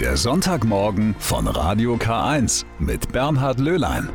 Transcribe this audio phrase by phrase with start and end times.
[0.00, 4.10] Der Sonntagmorgen von Radio K1 mit Bernhard Löhlein.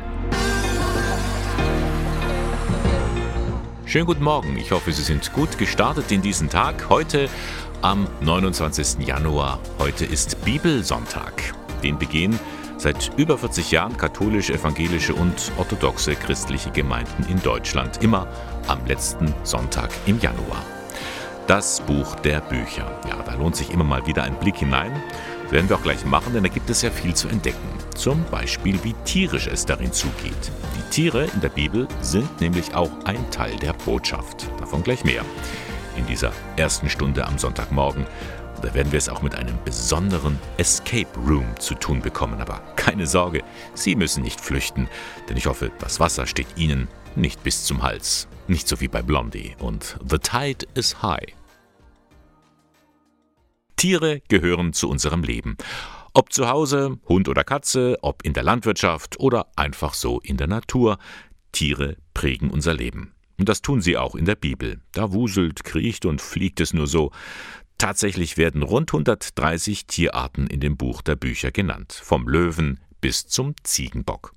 [3.84, 4.56] Schönen guten Morgen.
[4.56, 6.88] Ich hoffe, Sie sind gut gestartet in diesen Tag.
[6.88, 7.28] Heute
[7.80, 9.04] am 29.
[9.04, 9.58] Januar.
[9.80, 11.52] Heute ist Bibelsonntag.
[11.82, 12.38] Den begehen
[12.76, 18.00] seit über 40 Jahren katholische, evangelische und orthodoxe christliche Gemeinden in Deutschland.
[18.04, 18.28] Immer
[18.68, 20.62] am letzten Sonntag im Januar.
[21.48, 23.00] Das Buch der Bücher.
[23.08, 24.92] Ja, da lohnt sich immer mal wieder ein Blick hinein.
[25.52, 27.68] Werden wir auch gleich machen, denn da gibt es ja viel zu entdecken.
[27.94, 30.50] Zum Beispiel, wie tierisch es darin zugeht.
[30.78, 34.48] Die Tiere in der Bibel sind nämlich auch ein Teil der Botschaft.
[34.58, 35.22] Davon gleich mehr.
[35.98, 38.06] In dieser ersten Stunde am Sonntagmorgen.
[38.62, 42.40] Da werden wir es auch mit einem besonderen Escape Room zu tun bekommen.
[42.40, 43.42] Aber keine Sorge,
[43.74, 44.88] Sie müssen nicht flüchten,
[45.28, 48.26] denn ich hoffe, das Wasser steht Ihnen nicht bis zum Hals.
[48.48, 51.34] Nicht so wie bei Blondie und The Tide is High.
[53.76, 55.56] Tiere gehören zu unserem Leben.
[56.14, 60.46] Ob zu Hause, Hund oder Katze, ob in der Landwirtschaft oder einfach so in der
[60.46, 60.98] Natur.
[61.52, 63.14] Tiere prägen unser Leben.
[63.38, 64.80] Und das tun sie auch in der Bibel.
[64.92, 67.10] Da wuselt, kriecht und fliegt es nur so.
[67.78, 73.54] Tatsächlich werden rund 130 Tierarten in dem Buch der Bücher genannt, vom Löwen bis zum
[73.64, 74.34] Ziegenbock.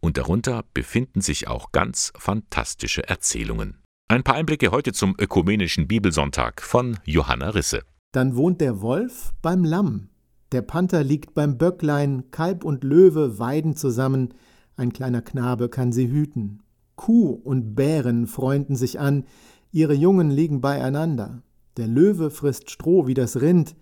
[0.00, 3.82] Und darunter befinden sich auch ganz fantastische Erzählungen.
[4.08, 7.84] Ein paar Einblicke heute zum ökumenischen Bibelsonntag von Johanna Risse.
[8.14, 10.06] Dann wohnt der Wolf beim Lamm,
[10.52, 14.34] der Panther liegt beim Böcklein, Kalb und Löwe weiden zusammen,
[14.76, 16.62] ein kleiner Knabe kann sie hüten.
[16.94, 19.24] Kuh und Bären freunden sich an,
[19.72, 21.42] ihre Jungen liegen beieinander.
[21.76, 23.74] Der Löwe frisst Stroh wie das Rind,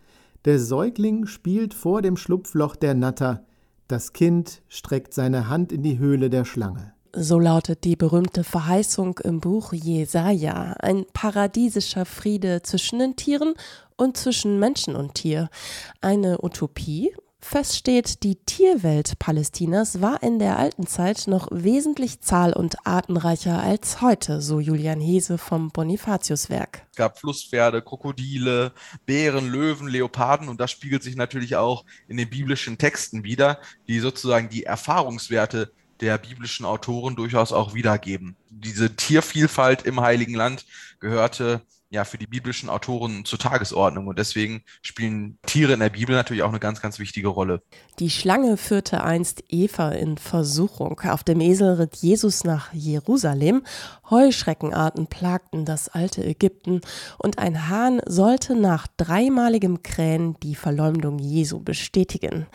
[0.46, 3.44] der Säugling spielt vor dem Schlupfloch der Natter,
[3.86, 6.94] das Kind streckt seine Hand in die Höhle der Schlange.
[7.14, 10.74] So lautet die berühmte Verheißung im Buch Jesaja.
[10.78, 13.52] Ein paradiesischer Friede zwischen den Tieren
[13.96, 15.50] und zwischen Menschen und Tier.
[16.00, 17.14] Eine Utopie?
[17.44, 23.60] Fest steht, die Tierwelt Palästinas war in der alten Zeit noch wesentlich zahl- und artenreicher
[23.60, 26.86] als heute, so Julian Hese vom Bonifatiuswerk.
[26.92, 28.72] Es gab Flusspferde, Krokodile,
[29.04, 33.98] Bären, Löwen, Leoparden und das spiegelt sich natürlich auch in den biblischen Texten wieder, die
[33.98, 38.36] sozusagen die Erfahrungswerte der biblischen Autoren durchaus auch wiedergeben.
[38.50, 40.66] Diese Tiervielfalt im Heiligen Land
[41.00, 46.14] gehörte ja für die biblischen Autoren zur Tagesordnung und deswegen spielen Tiere in der Bibel
[46.14, 47.62] natürlich auch eine ganz, ganz wichtige Rolle.
[47.98, 51.00] Die Schlange führte einst Eva in Versuchung.
[51.00, 53.62] Auf dem Esel ritt Jesus nach Jerusalem.
[54.08, 56.80] Heuschreckenarten plagten das alte Ägypten
[57.18, 62.46] und ein Hahn sollte nach dreimaligem Krähen die Verleumdung Jesu bestätigen.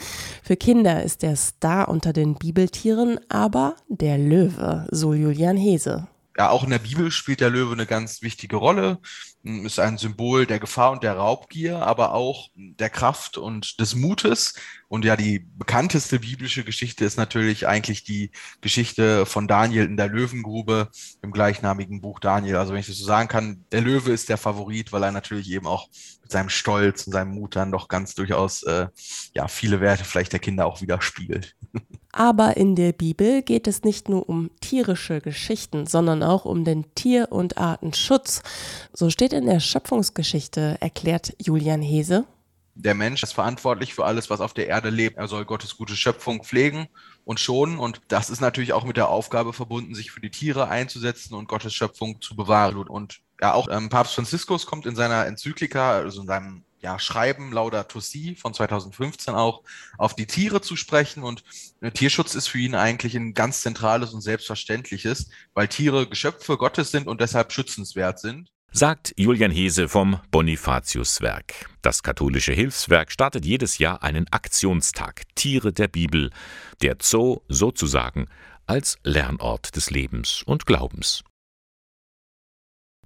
[0.42, 6.50] Für Kinder ist der Star unter den Bibeltieren aber der Löwe, so Julian Hese ja,
[6.50, 9.00] auch in der Bibel spielt der Löwe eine ganz wichtige Rolle,
[9.44, 13.96] hm, ist ein Symbol der Gefahr und der Raubgier, aber auch der Kraft und des
[13.96, 14.54] Mutes.
[14.88, 18.32] Und ja, die bekannteste biblische Geschichte ist natürlich eigentlich die
[18.62, 20.90] Geschichte von Daniel in der Löwengrube
[21.24, 22.58] im gleichnamigen Buch Daniel.
[22.58, 25.50] Also wenn ich das so sagen kann, der Löwe ist der Favorit, weil er natürlich
[25.50, 25.90] eben auch
[26.22, 28.88] mit seinem Stolz und seinem Mut dann doch ganz durchaus äh,
[29.34, 31.56] ja viele Werte vielleicht der Kinder auch widerspiegelt.
[32.18, 36.96] Aber in der Bibel geht es nicht nur um tierische Geschichten, sondern auch um den
[36.96, 38.42] Tier- und Artenschutz.
[38.92, 42.26] So steht in der Schöpfungsgeschichte, erklärt Julian Hese.
[42.74, 45.18] Der Mensch ist verantwortlich für alles, was auf der Erde lebt.
[45.18, 46.88] Er soll Gottes gute Schöpfung pflegen
[47.24, 47.78] und schonen.
[47.78, 51.48] Und das ist natürlich auch mit der Aufgabe verbunden, sich für die Tiere einzusetzen und
[51.48, 52.78] Gottes Schöpfung zu bewahren.
[52.78, 57.52] Und ja, auch ähm, Papst Franziskus kommt in seiner Enzyklika, also in seinem ja, Schreiben
[57.52, 59.64] Laudato Si von 2015 auch
[59.98, 61.24] auf die Tiere zu sprechen.
[61.24, 61.44] Und
[61.82, 66.92] äh, Tierschutz ist für ihn eigentlich ein ganz zentrales und selbstverständliches, weil Tiere Geschöpfe Gottes
[66.92, 68.52] sind und deshalb schützenswert sind.
[68.72, 71.70] Sagt Julian Hese vom Bonifatiuswerk.
[71.82, 76.32] Das katholische Hilfswerk startet jedes Jahr einen Aktionstag Tiere der Bibel,
[76.82, 78.28] der Zoo sozusagen
[78.66, 81.24] als Lernort des Lebens und Glaubens.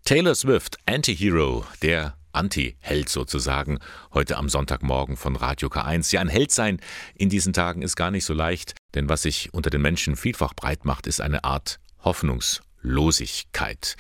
[0.04, 3.80] Taylor Swift, Anti-Hero, der Anti-Held sozusagen,
[4.14, 6.14] heute am Sonntagmorgen von Radio K1.
[6.14, 6.80] Ja, ein Held sein
[7.16, 10.54] in diesen Tagen ist gar nicht so leicht, denn was sich unter den Menschen vielfach
[10.54, 13.96] breit macht, ist eine Art Hoffnungslosigkeit.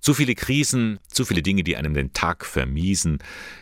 [0.00, 3.18] Zu viele Krisen, zu viele Dinge, die einem den Tag vermiesen.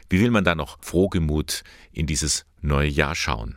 [0.08, 1.62] Wie will man da noch frohgemut
[1.92, 3.56] in dieses neue Jahr schauen?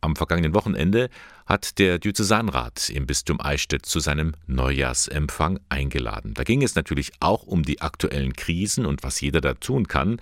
[0.00, 1.10] Am vergangenen Wochenende
[1.52, 6.32] hat der Diözesanrat im Bistum Eichstätt zu seinem Neujahrsempfang eingeladen.
[6.32, 10.18] Da ging es natürlich auch um die aktuellen Krisen und was jeder da tun kann,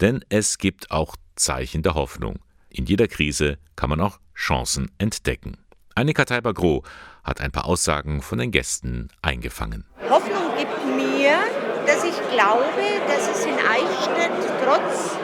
[0.00, 2.38] denn es gibt auch Zeichen der Hoffnung.
[2.70, 5.58] In jeder Krise kann man auch Chancen entdecken.
[5.94, 6.82] Annika Teiber-Groh
[7.24, 9.84] hat ein paar Aussagen von den Gästen eingefangen.
[10.08, 11.40] Hoffnung gibt mir,
[11.86, 12.64] dass ich glaube,
[13.06, 14.32] dass es in Eichstätt
[14.64, 15.18] trotz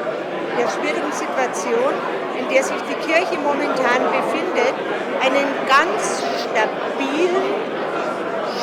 [0.58, 1.92] der schwierigen Situation,
[2.38, 4.74] in der sich die Kirche momentan befindet,
[5.20, 7.46] einen ganz stabilen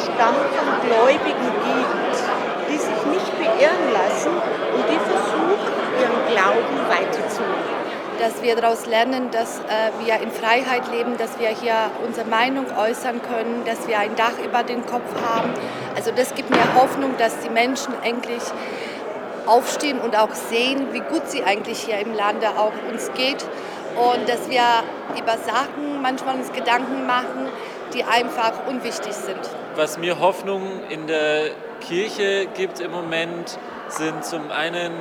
[0.04, 2.18] Stamm von Gläubigen gibt,
[2.70, 7.84] die sich nicht beirren lassen und die versuchen, ihren Glauben weiterzuleben
[8.20, 11.76] dass wir daraus lernen, dass äh, wir in Freiheit leben, dass wir hier
[12.06, 15.54] unsere Meinung äußern können, dass wir ein Dach über den Kopf haben.
[15.96, 18.44] Also das gibt mir Hoffnung, dass die Menschen endlich
[19.46, 23.46] aufstehen und auch sehen, wie gut sie eigentlich hier im Lande auch uns geht
[23.96, 24.64] und dass wir
[25.20, 27.48] über Sachen manchmal uns Gedanken machen,
[27.94, 29.40] die einfach unwichtig sind.
[29.76, 31.52] Was mir Hoffnung in der
[31.82, 33.58] Kirche gibt im Moment,
[33.90, 34.92] sind zum einen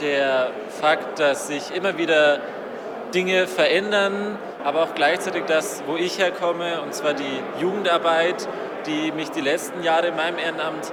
[0.00, 0.50] der
[0.80, 2.38] Fakt, dass sich immer wieder
[3.14, 8.48] Dinge verändern, aber auch gleichzeitig das, wo ich herkomme, und zwar die Jugendarbeit,
[8.86, 10.92] die mich die letzten Jahre in meinem Ehrenamt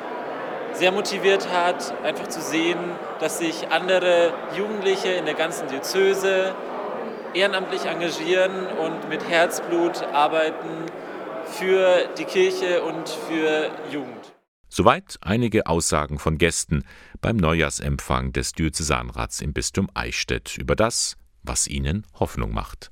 [0.75, 2.77] sehr motiviert hat, einfach zu sehen,
[3.19, 6.53] dass sich andere Jugendliche in der ganzen Diözese
[7.33, 10.85] ehrenamtlich engagieren und mit Herzblut arbeiten
[11.45, 14.33] für die Kirche und für Jugend.
[14.69, 16.83] Soweit einige Aussagen von Gästen
[17.21, 22.91] beim Neujahrsempfang des Diözesanrats im Bistum Eichstätt über das, was ihnen Hoffnung macht.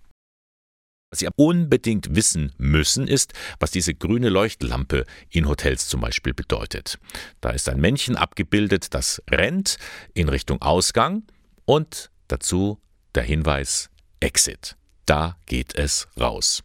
[1.13, 6.97] Was Sie unbedingt wissen müssen, ist, was diese grüne Leuchtlampe in Hotels zum Beispiel bedeutet.
[7.39, 9.77] Da ist ein Männchen abgebildet, das rennt
[10.15, 11.21] in Richtung Ausgang
[11.65, 12.81] und dazu
[13.13, 14.75] der Hinweis Exit.
[15.05, 16.63] Da geht es raus.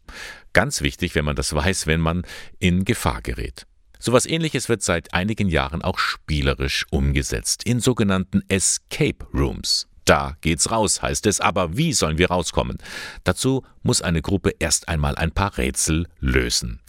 [0.54, 2.22] Ganz wichtig, wenn man das weiß, wenn man
[2.58, 3.66] in Gefahr gerät.
[3.98, 9.87] Sowas ähnliches wird seit einigen Jahren auch spielerisch umgesetzt in sogenannten Escape Rooms.
[10.08, 12.78] Da geht's raus, heißt es, aber wie sollen wir rauskommen?
[13.24, 16.80] Dazu muss eine Gruppe erst einmal ein paar Rätsel lösen.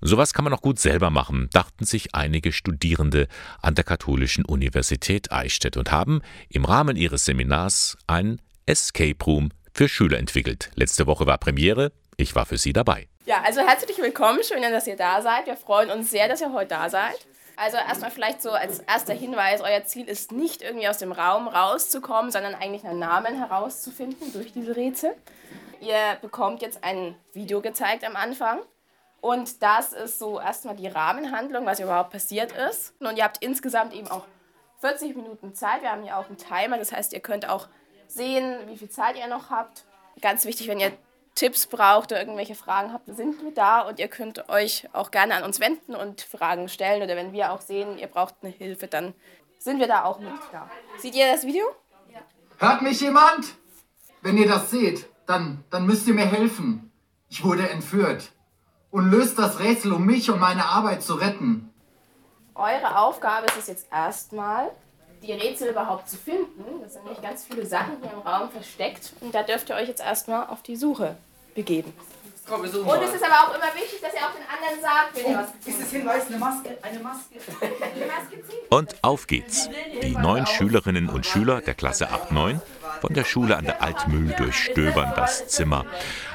[0.00, 3.28] Sowas kann man auch gut selber machen, dachten sich einige Studierende
[3.60, 9.90] an der Katholischen Universität Eichstätt und haben im Rahmen ihres Seminars ein Escape Room für
[9.90, 10.70] Schüler entwickelt.
[10.76, 13.06] Letzte Woche war Premiere, ich war für Sie dabei.
[13.26, 15.44] Ja, also herzlich willkommen, schön, dass ihr da seid.
[15.44, 17.18] Wir freuen uns sehr, dass ihr heute da seid.
[17.56, 21.48] Also erstmal vielleicht so als erster Hinweis, euer Ziel ist nicht irgendwie aus dem Raum
[21.48, 25.14] rauszukommen, sondern eigentlich einen Namen herauszufinden durch diese Rätsel.
[25.80, 28.60] Ihr bekommt jetzt ein Video gezeigt am Anfang.
[29.20, 32.94] Und das ist so erstmal die Rahmenhandlung, was überhaupt passiert ist.
[33.00, 34.26] Und ihr habt insgesamt eben auch
[34.80, 35.82] 40 Minuten Zeit.
[35.82, 37.68] Wir haben hier auch einen Timer, das heißt, ihr könnt auch
[38.06, 39.84] sehen, wie viel Zeit ihr noch habt.
[40.22, 40.92] Ganz wichtig, wenn ihr
[41.40, 45.36] Tipps braucht oder irgendwelche Fragen habt, sind wir da und ihr könnt euch auch gerne
[45.36, 47.02] an uns wenden und Fragen stellen.
[47.02, 49.14] Oder wenn wir auch sehen, ihr braucht eine Hilfe, dann
[49.58, 50.68] sind wir da auch mit da.
[50.98, 51.64] Seht ihr das Video?
[52.12, 52.18] Ja.
[52.58, 53.54] Hört mich jemand?
[54.20, 56.92] Wenn ihr das seht, dann, dann müsst ihr mir helfen.
[57.30, 58.32] Ich wurde entführt.
[58.90, 61.72] Und löst das Rätsel, um mich und meine Arbeit zu retten.
[62.54, 64.70] Eure Aufgabe ist es jetzt erstmal,
[65.22, 66.82] die Rätsel überhaupt zu finden.
[66.82, 69.88] Das sind nämlich ganz viele Sachen hier im Raum versteckt und da dürft ihr euch
[69.88, 71.16] jetzt erstmal auf die Suche
[71.54, 71.92] begeben.
[72.50, 75.38] Und es ist aber auch immer wichtig, dass ihr auch den anderen sagt, wenn ihr
[75.38, 76.78] was Ist das Hinweis eine Maske?
[76.82, 77.36] Eine Maske?
[78.70, 79.68] Und auf geht's.
[80.02, 82.60] Die neun Schülerinnen und Schüler der Klasse 8-9
[83.00, 85.86] von der Schule an der Altmühl durchstöbern das Zimmer.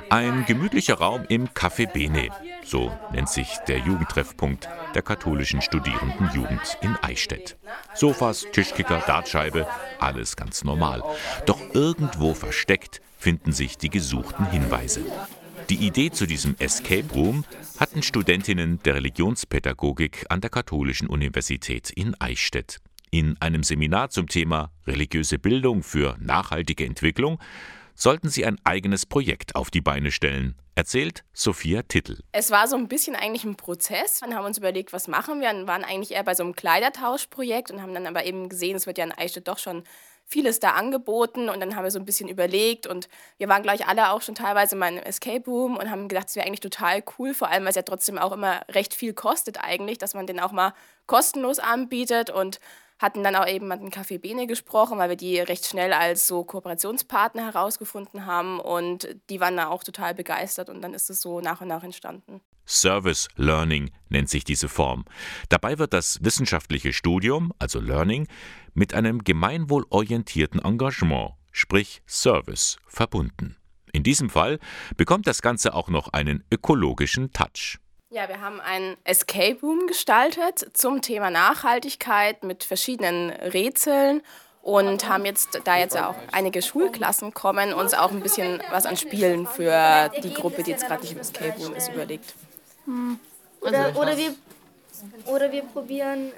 [0.09, 2.29] Ein gemütlicher Raum im Café Bene.
[2.65, 7.57] So nennt sich der Jugendtreffpunkt der katholischen Studierendenjugend in Eichstätt.
[7.93, 9.67] Sofas, Tischkicker, Dartscheibe,
[9.99, 11.03] alles ganz normal.
[11.45, 15.01] Doch irgendwo versteckt finden sich die gesuchten Hinweise.
[15.69, 17.43] Die Idee zu diesem Escape Room
[17.79, 22.79] hatten Studentinnen der Religionspädagogik an der Katholischen Universität in Eichstätt.
[23.11, 27.39] In einem Seminar zum Thema religiöse Bildung für nachhaltige Entwicklung
[27.95, 32.19] sollten sie ein eigenes Projekt auf die Beine stellen, erzählt Sophia Tittel.
[32.33, 34.19] Es war so ein bisschen eigentlich ein Prozess.
[34.19, 35.51] Dann haben wir uns überlegt, was machen wir.
[35.51, 38.85] Wir waren eigentlich eher bei so einem Kleidertauschprojekt und haben dann aber eben gesehen, es
[38.85, 39.83] wird ja in Eichstätt doch schon
[40.27, 43.87] vieles da angeboten und dann haben wir so ein bisschen überlegt und wir waren gleich
[43.87, 47.03] alle auch schon teilweise mal im Escape Room und haben gedacht, es wäre eigentlich total
[47.19, 50.25] cool, vor allem weil es ja trotzdem auch immer recht viel kostet eigentlich, dass man
[50.25, 50.73] den auch mal
[51.05, 52.59] kostenlos anbietet und
[52.99, 56.27] hatten dann auch eben mit dem Café Bene gesprochen, weil wir die recht schnell als
[56.27, 61.21] so Kooperationspartner herausgefunden haben und die waren da auch total begeistert und dann ist es
[61.21, 62.41] so nach und nach entstanden.
[62.67, 65.05] Service Learning nennt sich diese Form.
[65.49, 68.27] Dabei wird das wissenschaftliche Studium, also Learning,
[68.73, 73.57] mit einem gemeinwohlorientierten Engagement, sprich Service, verbunden.
[73.91, 74.59] In diesem Fall
[74.97, 77.77] bekommt das Ganze auch noch einen ökologischen Touch.
[78.15, 84.21] Ja, wir haben ein Escape Room gestaltet zum Thema Nachhaltigkeit mit verschiedenen Rätseln
[84.61, 88.95] und haben jetzt, da jetzt auch einige Schulklassen kommen, uns auch ein bisschen was an
[88.95, 92.35] Spielen für die Gruppe, die jetzt gerade nicht im Escape Room ist, überlegt.
[92.85, 93.19] Hm.
[93.59, 94.33] Oder, oder, wir,
[95.25, 96.31] oder wir probieren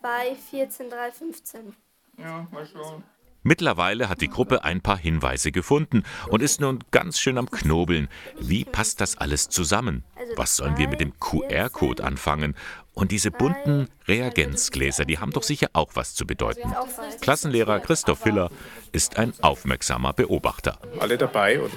[0.00, 1.76] 2, 14, 3, 15.
[2.18, 3.04] Ja, mal schauen.
[3.42, 8.08] Mittlerweile hat die Gruppe ein paar Hinweise gefunden und ist nun ganz schön am Knobeln.
[8.38, 10.04] Wie passt das alles zusammen?
[10.36, 12.54] Was sollen wir mit dem QR-Code anfangen?
[12.94, 16.72] Und diese bunten Reagenzgläser, die haben doch sicher auch was zu bedeuten.
[17.20, 18.50] Klassenlehrer Christoph Hiller
[18.92, 20.78] ist ein aufmerksamer Beobachter.
[21.00, 21.72] Alle dabei und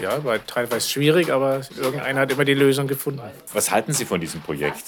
[0.00, 3.20] ja, war teilweise schwierig, aber irgendeiner hat immer die Lösung gefunden.
[3.52, 4.84] Was halten Sie von diesem Projekt?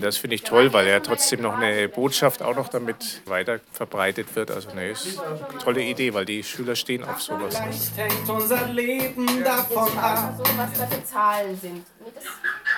[0.00, 4.34] Das finde ich toll, weil ja trotzdem noch eine Botschaft auch noch damit weiter verbreitet
[4.34, 4.50] wird.
[4.50, 7.60] Also ne, ist eine tolle Idee, weil die Schüler stehen auf sowas.
[7.96, 10.34] hängt unser Leben davon ab.
[10.36, 11.84] So, was da für Zahlen sind.
[12.00, 12.24] Nee, das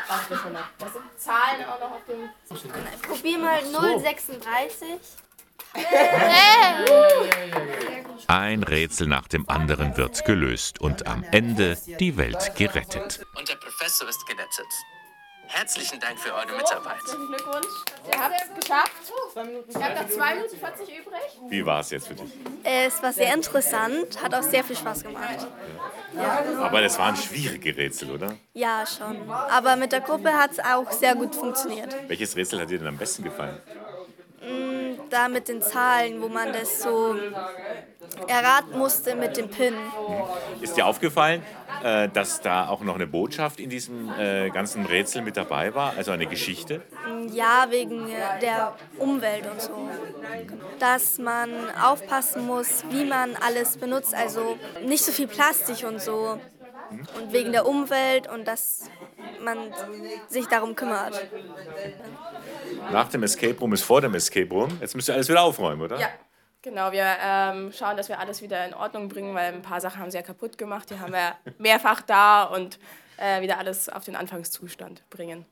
[0.09, 0.69] brauchen wir schon noch.
[0.79, 3.09] Das sind Zahlen auch noch auf dem.
[3.09, 4.89] Probier mal 036.
[8.29, 13.21] Ein Rätsel nach dem anderen wird gelöst und am Ende die Welt gerettet.
[13.37, 14.67] Und der Professor ist gerettet.
[15.49, 16.97] Herzlichen Dank für eure Mitarbeit.
[16.97, 17.67] Herzlichen Glückwunsch.
[18.13, 18.91] Ihr habt es geschafft.
[19.37, 21.21] Ihr habt noch 2 Minuten 40 übrig.
[21.49, 22.31] Wie war es jetzt für dich?
[22.65, 25.47] Es war sehr interessant, hat auch sehr viel Spaß gemacht.
[26.17, 28.37] Ja, Aber das waren schwierige Rätsel, oder?
[28.55, 29.31] ja schon.
[29.31, 31.95] Aber mit der Gruppe hat es auch sehr gut funktioniert.
[32.09, 33.61] Welches Rätsel hat dir denn am besten gefallen?
[35.17, 37.17] Da mit den Zahlen, wo man das so
[38.29, 39.73] erraten musste mit dem Pin.
[40.61, 41.43] Ist dir aufgefallen,
[41.83, 45.95] äh, dass da auch noch eine Botschaft in diesem äh, ganzen Rätsel mit dabei war,
[45.97, 46.83] also eine Geschichte?
[47.33, 49.89] Ja, wegen äh, der Umwelt und so.
[50.81, 51.51] Dass man
[51.83, 54.15] aufpassen muss, wie man alles benutzt.
[54.15, 56.39] Also nicht so viel Plastik und so.
[56.91, 58.91] Und wegen der Umwelt und dass
[59.43, 59.59] man
[60.29, 61.27] sich darum kümmert.
[62.93, 64.79] Nach dem Escape Room ist vor dem Escape Room.
[64.81, 65.99] Jetzt müsst ihr alles wieder aufräumen, oder?
[65.99, 66.09] Ja.
[66.63, 70.01] Genau, wir ähm, schauen, dass wir alles wieder in Ordnung bringen, weil ein paar Sachen
[70.01, 70.91] haben sie ja kaputt gemacht.
[70.91, 72.81] Die haben wir mehrfach da und
[73.19, 75.47] äh, wieder alles auf den Anfangszustand bringen.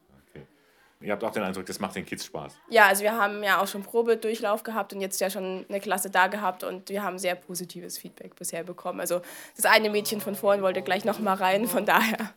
[1.05, 2.55] Ihr habt auch den Eindruck, das macht den Kids Spaß.
[2.71, 6.09] Ja, also wir haben ja auch schon Probedurchlauf gehabt und jetzt ja schon eine Klasse
[6.09, 9.01] da gehabt und wir haben sehr positives Feedback bisher bekommen.
[9.01, 9.21] Also
[9.55, 12.31] das eine Mädchen von vorhin wollte gleich noch mal rein, von daher.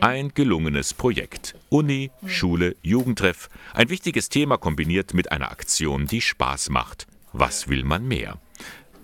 [0.00, 1.54] Ein gelungenes Projekt.
[1.68, 3.48] Uni, Schule, Jugendtreff.
[3.74, 7.06] Ein wichtiges Thema kombiniert mit einer Aktion, die Spaß macht.
[7.32, 8.38] Was will man mehr?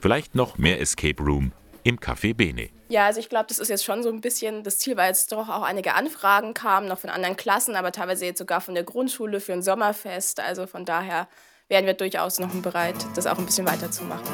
[0.00, 1.52] Vielleicht noch mehr Escape Room
[1.84, 2.68] im Café Bene.
[2.88, 5.30] Ja, also ich glaube, das ist jetzt schon so ein bisschen das Ziel, weil jetzt
[5.32, 8.84] doch auch einige Anfragen kamen, noch von anderen Klassen, aber teilweise jetzt sogar von der
[8.84, 10.40] Grundschule für ein Sommerfest.
[10.40, 11.28] Also von daher
[11.68, 14.24] wären wir durchaus noch bereit, das auch ein bisschen weiterzumachen.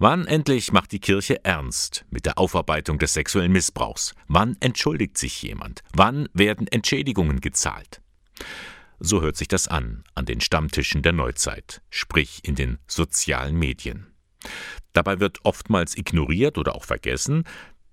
[0.00, 4.14] Wann endlich macht die Kirche ernst mit der Aufarbeitung des sexuellen Missbrauchs?
[4.28, 5.82] Wann entschuldigt sich jemand?
[5.92, 8.00] Wann werden Entschädigungen gezahlt?
[9.00, 14.06] So hört sich das an an den Stammtischen der Neuzeit, sprich in den sozialen Medien.
[14.92, 17.42] Dabei wird oftmals ignoriert oder auch vergessen,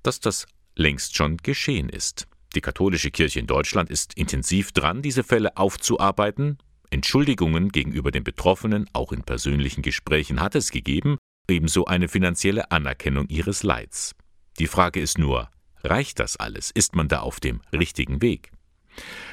[0.04, 0.46] dass das
[0.76, 2.28] längst schon geschehen ist.
[2.54, 6.60] Die katholische Kirche in Deutschland ist intensiv dran, diese Fälle aufzuarbeiten.
[6.92, 11.18] Entschuldigungen gegenüber den Betroffenen, auch in persönlichen Gesprächen, hat es gegeben,
[11.50, 14.16] ebenso eine finanzielle Anerkennung ihres Leids.
[14.60, 15.50] Die Frage ist nur,
[15.84, 16.72] reicht das alles?
[16.72, 18.52] Ist man da auf dem richtigen Weg?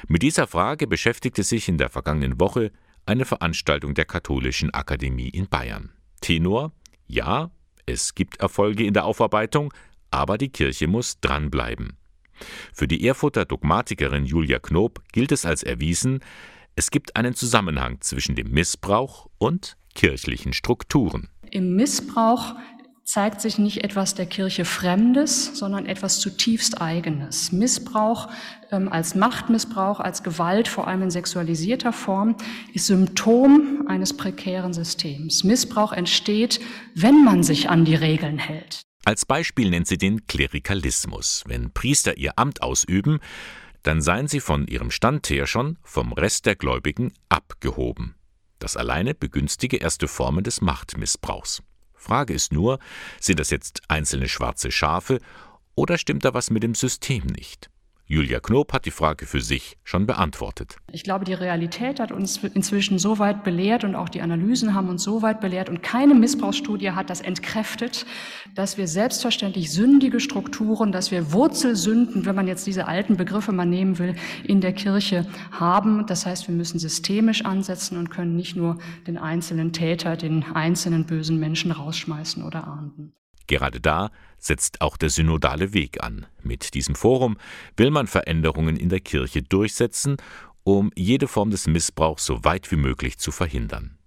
[0.09, 2.73] Mit dieser Frage beschäftigte sich in der vergangenen Woche
[3.07, 5.92] eine Veranstaltung der Katholischen Akademie in Bayern.
[6.21, 6.73] Tenor,
[7.07, 7.50] ja,
[7.87, 9.73] es gibt Erfolge in der Aufarbeitung,
[10.11, 11.97] aber die Kirche muss dranbleiben.
[12.73, 16.21] Für die Erfurter Dogmatikerin Julia Knob gilt es als erwiesen,
[16.75, 21.28] es gibt einen Zusammenhang zwischen dem Missbrauch und kirchlichen Strukturen.
[21.50, 22.54] Im Missbrauch
[23.04, 27.52] zeigt sich nicht etwas der Kirche Fremdes, sondern etwas zutiefst Eigenes.
[27.52, 28.28] Missbrauch
[28.70, 32.37] ähm, als Machtmissbrauch, als Gewalt, vor allem in sexualisierter Form,
[32.72, 35.44] ist Symptom eines prekären Systems.
[35.44, 36.61] Missbrauch entsteht,
[36.94, 38.82] wenn man sich an die Regeln hält.
[39.04, 41.42] Als Beispiel nennt sie den Klerikalismus.
[41.46, 43.18] Wenn Priester ihr Amt ausüben,
[43.82, 48.14] dann seien sie von ihrem Stand her schon vom Rest der Gläubigen abgehoben.
[48.62, 51.64] Das alleine begünstige erste Formen des Machtmissbrauchs.
[51.97, 52.78] Frage ist nur,
[53.19, 55.19] sind das jetzt einzelne schwarze Schafe
[55.75, 57.72] oder stimmt da was mit dem System nicht?
[58.12, 60.76] Julia Knob hat die Frage für sich schon beantwortet.
[60.92, 64.90] Ich glaube, die Realität hat uns inzwischen so weit belehrt und auch die Analysen haben
[64.90, 68.04] uns so weit belehrt und keine Missbrauchsstudie hat das entkräftet,
[68.54, 73.64] dass wir selbstverständlich sündige Strukturen, dass wir Wurzelsünden, wenn man jetzt diese alten Begriffe mal
[73.64, 74.14] nehmen will,
[74.45, 76.04] in der Kirche haben.
[76.07, 78.76] Das heißt, wir müssen systemisch ansetzen und können nicht nur
[79.07, 83.14] den einzelnen Täter, den einzelnen bösen Menschen rausschmeißen oder ahnden.
[83.52, 86.25] Gerade da setzt auch der synodale Weg an.
[86.42, 87.37] Mit diesem Forum
[87.76, 90.16] will man Veränderungen in der Kirche durchsetzen,
[90.64, 93.99] um jede Form des Missbrauchs so weit wie möglich zu verhindern.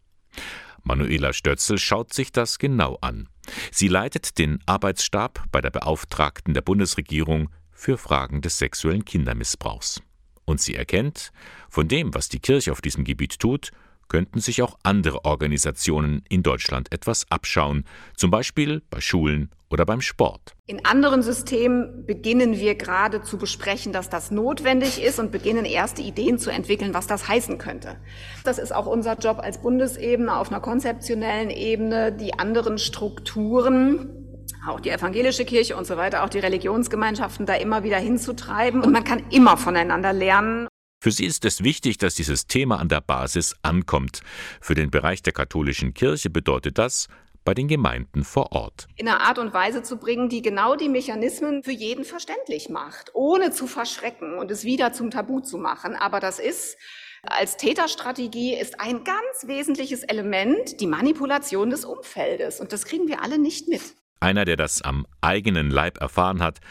[0.81, 3.29] Manuela Stötzel schaut sich das genau an.
[3.71, 10.01] Sie leitet den Arbeitsstab bei der Beauftragten der Bundesregierung für Fragen des sexuellen Kindermissbrauchs.
[10.45, 11.31] Und sie erkennt,
[11.69, 13.69] von dem, was die Kirche auf diesem Gebiet tut,
[14.07, 17.85] könnten sich auch andere Organisationen in Deutschland etwas abschauen,
[18.15, 20.53] zum Beispiel bei Schulen oder beim Sport.
[20.67, 26.01] In anderen Systemen beginnen wir gerade zu besprechen, dass das notwendig ist und beginnen erste
[26.01, 27.97] Ideen zu entwickeln, was das heißen könnte.
[28.43, 34.21] Das ist auch unser Job als Bundesebene auf einer konzeptionellen Ebene, die anderen Strukturen
[34.67, 38.81] auch die evangelische Kirche und so weiter, auch die Religionsgemeinschaften da immer wieder hinzutreiben.
[38.81, 40.67] Und man kann immer voneinander lernen.
[41.05, 44.21] Für sie ist es wichtig, dass dieses Thema an der Basis ankommt.
[44.59, 47.09] Für den Bereich der katholischen Kirche bedeutet das,
[47.43, 48.87] bei den Gemeinden vor Ort.
[48.95, 53.11] In einer Art und Weise zu bringen, die genau die Mechanismen für jeden verständlich macht,
[53.13, 55.93] ohne zu verschrecken und es wieder zum Tabu zu machen.
[55.93, 56.75] Aber das ist
[57.21, 62.59] als Täterstrategie ist ein ganz wesentliches Element die Manipulation des Umfeldes.
[62.59, 63.93] Und das kriegen wir alle nicht mit.
[64.21, 66.61] Einer, der das am eigenen Leib erfahren hat,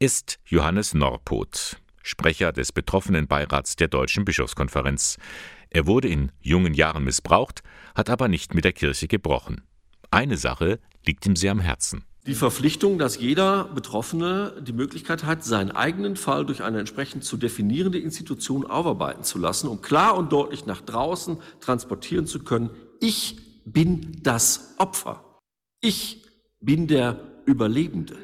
[0.00, 1.76] ist Johannes Norpoth.
[2.04, 5.16] Sprecher des betroffenen Beirats der Deutschen Bischofskonferenz.
[5.70, 7.62] Er wurde in jungen Jahren missbraucht,
[7.94, 9.62] hat aber nicht mit der Kirche gebrochen.
[10.10, 12.04] Eine Sache liegt ihm sehr am Herzen.
[12.26, 17.36] Die Verpflichtung, dass jeder Betroffene die Möglichkeit hat, seinen eigenen Fall durch eine entsprechend zu
[17.36, 22.70] definierende Institution aufarbeiten zu lassen, um klar und deutlich nach draußen transportieren zu können,
[23.00, 25.40] ich bin das Opfer.
[25.80, 26.22] Ich
[26.60, 28.16] bin der Überlebende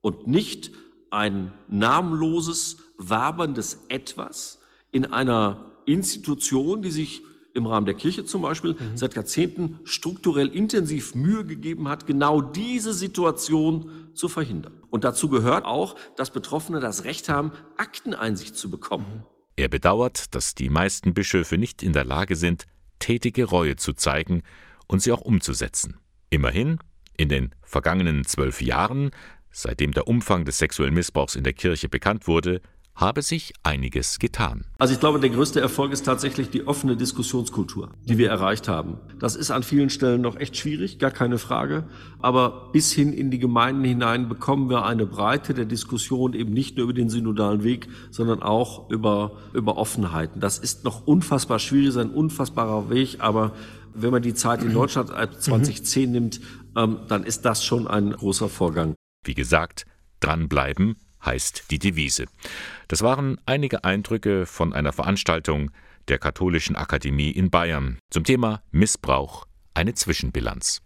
[0.00, 0.70] und nicht
[1.10, 4.60] ein namenloses, waberndes Etwas
[4.92, 7.22] in einer Institution, die sich
[7.54, 8.96] im Rahmen der Kirche zum Beispiel mhm.
[8.96, 14.74] seit Jahrzehnten strukturell intensiv Mühe gegeben hat, genau diese Situation zu verhindern.
[14.90, 19.06] Und dazu gehört auch, dass Betroffene das Recht haben, Akteneinsicht zu bekommen.
[19.06, 19.22] Mhm.
[19.56, 22.66] Er bedauert, dass die meisten Bischöfe nicht in der Lage sind,
[22.98, 24.42] tätige Reue zu zeigen
[24.86, 25.96] und sie auch umzusetzen.
[26.28, 26.78] Immerhin,
[27.16, 29.12] in den vergangenen zwölf Jahren
[29.58, 32.60] Seitdem der Umfang des sexuellen Missbrauchs in der Kirche bekannt wurde,
[32.94, 34.66] habe sich einiges getan.
[34.76, 38.98] Also ich glaube, der größte Erfolg ist tatsächlich die offene Diskussionskultur, die wir erreicht haben.
[39.18, 41.84] Das ist an vielen Stellen noch echt schwierig, gar keine Frage.
[42.20, 46.76] Aber bis hin in die Gemeinden hinein bekommen wir eine Breite der Diskussion eben nicht
[46.76, 50.38] nur über den synodalen Weg, sondern auch über, über Offenheiten.
[50.38, 53.52] Das ist noch unfassbar schwierig, ist ein unfassbarer Weg, aber
[53.94, 56.40] wenn man die Zeit in Deutschland als 2010 nimmt,
[56.76, 58.95] ähm, dann ist das schon ein großer Vorgang.
[59.26, 59.86] Wie gesagt,
[60.20, 62.26] dranbleiben heißt die Devise.
[62.88, 65.70] Das waren einige Eindrücke von einer Veranstaltung
[66.08, 70.82] der Katholischen Akademie in Bayern zum Thema Missbrauch, eine Zwischenbilanz.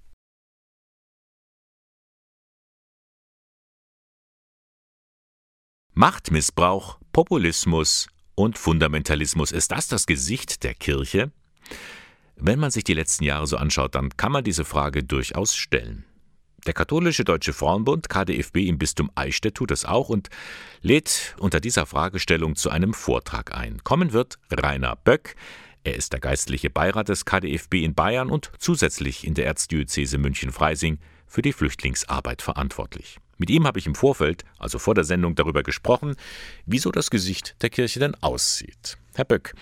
[5.92, 11.30] Machtmissbrauch, Populismus und Fundamentalismus, ist das das Gesicht der Kirche?
[12.36, 16.06] Wenn man sich die letzten Jahre so anschaut, dann kann man diese Frage durchaus stellen.
[16.66, 20.28] Der Katholische Deutsche Frauenbund KDFB im Bistum Eichstätt tut es auch und
[20.82, 23.82] lädt unter dieser Fragestellung zu einem Vortrag ein.
[23.82, 25.36] Kommen wird Rainer Böck.
[25.84, 30.98] Er ist der geistliche Beirat des KDFB in Bayern und zusätzlich in der Erzdiözese München-Freising
[31.26, 33.16] für die Flüchtlingsarbeit verantwortlich.
[33.38, 36.14] Mit ihm habe ich im Vorfeld, also vor der Sendung, darüber gesprochen,
[36.66, 38.98] wieso das Gesicht der Kirche denn aussieht.
[39.14, 39.54] Herr Böck,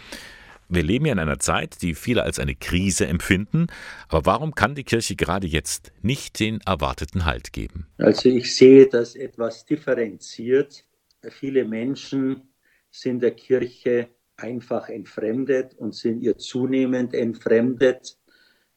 [0.68, 3.68] wir leben ja in einer Zeit, die viele als eine Krise empfinden.
[4.09, 7.87] Aber warum kann die Kirche gerade jetzt nicht den erwarteten Halt geben?
[7.98, 10.85] Also ich sehe das etwas differenziert.
[11.31, 12.42] Viele Menschen
[12.90, 18.16] sind der Kirche einfach entfremdet und sind ihr zunehmend entfremdet,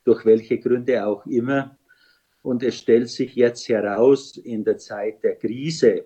[0.04, 1.78] durch welche Gründe auch immer.
[2.42, 6.06] Und es stellt sich jetzt heraus, in der Zeit der Krise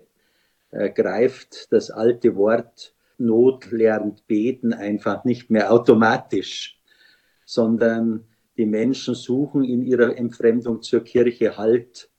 [0.70, 6.80] äh, greift das alte Wort Not lernt beten einfach nicht mehr automatisch,
[7.44, 8.26] sondern
[8.56, 12.10] die Menschen suchen in ihrer Entfremdung zur Kirche Halt,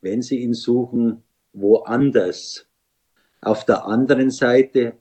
[0.00, 2.66] wenn sie ihn suchen, woanders.
[3.40, 4.94] Auf der anderen Seite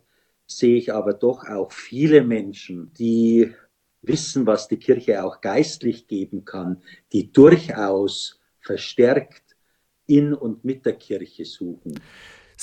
[0.48, 3.54] sehe ich aber doch auch viele Menschen, die
[4.02, 6.82] wissen, was die Kirche auch geistlich geben kann,
[7.14, 9.56] die durchaus verstärkt
[10.08, 12.00] in und mit der Kirche suchen.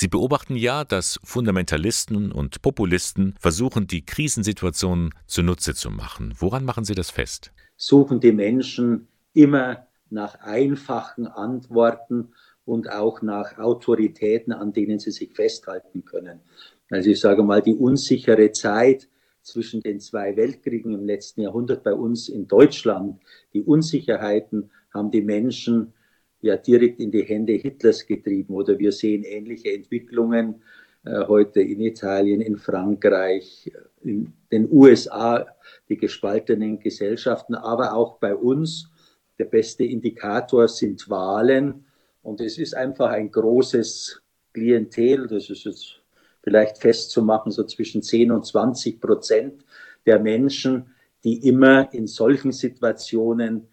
[0.00, 6.34] Sie beobachten ja, dass Fundamentalisten und Populisten versuchen, die Krisensituation zunutze zu machen.
[6.38, 7.50] Woran machen Sie das fest?
[7.76, 12.28] Suchen die Menschen immer nach einfachen Antworten
[12.64, 16.42] und auch nach Autoritäten, an denen sie sich festhalten können.
[16.90, 19.08] Also ich sage mal, die unsichere Zeit
[19.42, 23.18] zwischen den zwei Weltkriegen im letzten Jahrhundert bei uns in Deutschland,
[23.52, 25.92] die Unsicherheiten haben die Menschen
[26.40, 28.54] ja direkt in die Hände Hitlers getrieben.
[28.54, 30.62] Oder wir sehen ähnliche Entwicklungen
[31.04, 33.70] äh, heute in Italien, in Frankreich,
[34.02, 35.46] in den USA,
[35.88, 38.90] die gespaltenen Gesellschaften, aber auch bei uns.
[39.38, 41.86] Der beste Indikator sind Wahlen.
[42.22, 44.20] Und es ist einfach ein großes
[44.52, 46.00] Klientel, das ist jetzt
[46.42, 49.64] vielleicht festzumachen, so zwischen 10 und 20 Prozent
[50.06, 50.86] der Menschen,
[51.24, 53.68] die immer in solchen Situationen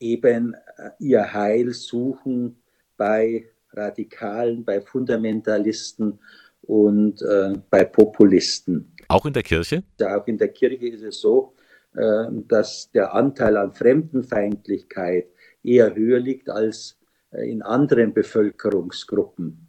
[0.00, 0.54] eben
[0.98, 2.62] ihr Heil suchen
[2.96, 6.18] bei Radikalen, bei Fundamentalisten
[6.62, 8.92] und äh, bei Populisten.
[9.08, 9.82] Auch in der Kirche?
[10.00, 11.54] Ja, auch in der Kirche ist es so,
[11.94, 15.26] äh, dass der Anteil an Fremdenfeindlichkeit
[15.62, 16.98] eher höher liegt als
[17.32, 19.68] äh, in anderen Bevölkerungsgruppen.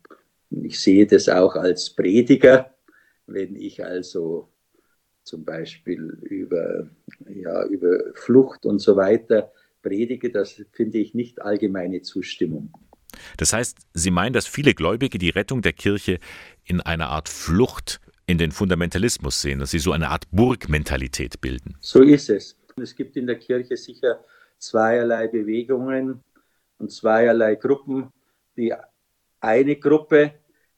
[0.49, 2.73] Ich sehe das auch als Prediger,
[3.27, 4.49] wenn ich also
[5.23, 6.87] zum Beispiel über,
[7.27, 9.51] ja, über Flucht und so weiter
[9.85, 12.73] predige, das finde ich nicht allgemeine Zustimmung.
[13.37, 16.19] Das heißt, Sie meinen, dass viele Gläubige die Rettung der Kirche
[16.65, 21.77] in einer Art Flucht in den Fundamentalismus sehen, dass sie so eine Art Burgmentalität bilden.
[21.79, 22.57] So ist es.
[22.81, 24.25] Es gibt in der Kirche sicher
[24.57, 26.23] zweierlei Bewegungen
[26.79, 28.11] und zweierlei Gruppen.
[28.57, 28.73] Die
[29.39, 30.33] eine Gruppe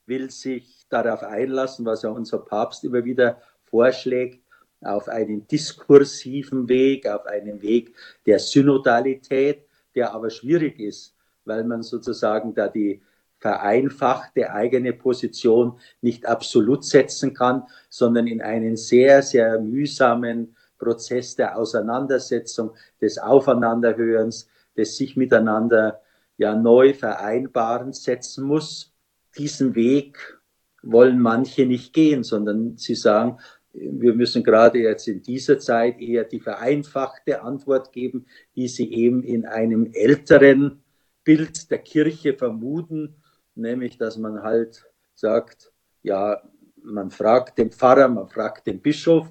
[0.06, 4.43] will sich darauf einlassen, was ja unser Papst immer wieder vorschlägt,
[4.82, 11.82] auf einen diskursiven Weg, auf einen Weg der Synodalität, der aber schwierig ist, weil man
[11.82, 13.02] sozusagen da die
[13.40, 21.58] vereinfachte eigene Position nicht absolut setzen kann, sondern in einen sehr, sehr mühsamen Prozess der
[21.58, 26.02] Auseinandersetzung, des Aufeinanderhörens, des sich miteinander
[26.38, 28.94] ja neu vereinbaren setzen muss.
[29.38, 30.40] Diesen Weg
[30.84, 33.40] wollen manche nicht gehen, sondern sie sagen,
[33.80, 39.24] wir müssen gerade jetzt in dieser Zeit eher die vereinfachte Antwort geben, die sie eben
[39.24, 40.84] in einem älteren
[41.24, 43.16] Bild der Kirche vermuten,
[43.56, 46.42] nämlich dass man halt sagt, ja,
[46.82, 49.28] man fragt den Pfarrer, man fragt den Bischof,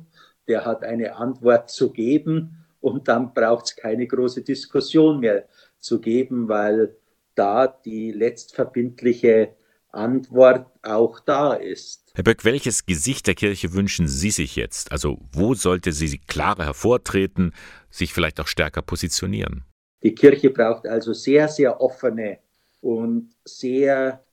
[0.46, 5.46] der hat eine Antwort zu geben und dann braucht es keine große Diskussion mehr
[5.78, 6.96] zu geben, weil
[7.34, 9.54] da die letztverbindliche
[9.96, 12.12] Antwort auch da ist.
[12.14, 14.92] Herr Böck, welches Gesicht der Kirche wünschen Sie sich jetzt?
[14.92, 17.52] Also wo sollte sie klarer hervortreten,
[17.90, 19.64] sich vielleicht auch stärker positionieren?
[20.02, 22.38] Die Kirche braucht also sehr, sehr offene
[22.80, 24.24] und sehr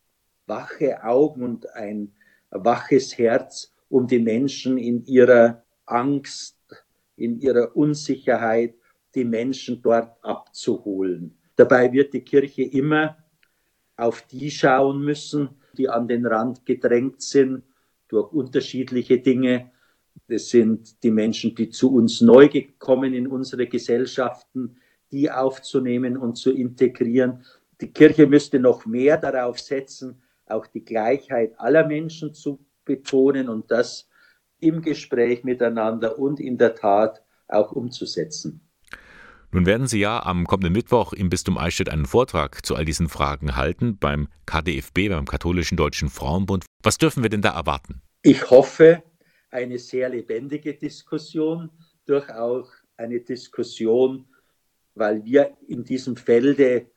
[0.45, 2.13] wache Augen und ein
[2.51, 6.57] waches Herz, um die Menschen in ihrer Angst,
[7.15, 8.75] in ihrer Unsicherheit,
[9.15, 11.37] die Menschen dort abzuholen.
[11.55, 13.17] Dabei wird die Kirche immer
[13.97, 17.63] auf die schauen müssen, die an den Rand gedrängt sind
[18.07, 19.71] durch unterschiedliche Dinge.
[20.27, 24.77] Das sind die Menschen, die zu uns neu gekommen in unsere Gesellschaften,
[25.11, 27.43] die aufzunehmen und zu integrieren.
[27.81, 33.71] Die Kirche müsste noch mehr darauf setzen, auch die Gleichheit aller Menschen zu betonen und
[33.71, 34.07] das
[34.59, 38.61] im Gespräch miteinander und in der Tat auch umzusetzen.
[39.53, 43.07] Nun werden Sie ja am kommenden Mittwoch im Bistum Eichstätt einen Vortrag zu all diesen
[43.07, 46.65] Fragen halten beim KDFB, beim Katholischen Deutschen Frauenbund.
[46.81, 48.01] Was dürfen wir denn da erwarten?
[48.23, 49.03] Ich hoffe,
[49.51, 51.69] eine sehr lebendige Diskussion,
[52.07, 54.25] durchaus eine Diskussion,
[54.95, 56.87] weil wir in diesem Felde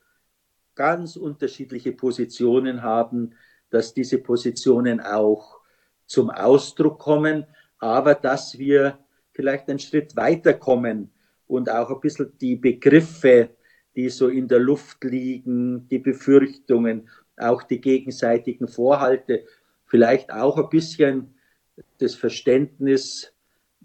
[0.75, 3.35] ganz unterschiedliche Positionen haben,
[3.69, 5.61] dass diese Positionen auch
[6.07, 7.45] zum Ausdruck kommen,
[7.81, 8.99] aber dass wir
[9.33, 11.13] vielleicht einen Schritt weiterkommen
[11.47, 13.51] und auch ein bisschen die Begriffe,
[13.95, 19.45] die so in der Luft liegen, die Befürchtungen, auch die gegenseitigen Vorhalte,
[19.87, 21.35] vielleicht auch ein bisschen
[21.99, 23.33] das Verständnis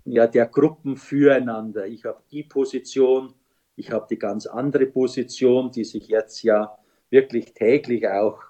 [0.06, 1.86] ja, der Gruppen füreinander.
[1.88, 3.34] Ich habe die Position,
[3.76, 6.78] ich habe die ganz andere Position, die sich jetzt ja
[7.10, 8.42] wirklich täglich auch